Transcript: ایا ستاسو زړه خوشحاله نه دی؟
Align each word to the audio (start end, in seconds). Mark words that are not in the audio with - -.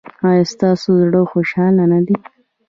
ایا 0.29 0.43
ستاسو 0.53 0.87
زړه 1.01 1.21
خوشحاله 1.31 1.83
نه 1.91 1.99
دی؟ 2.05 2.15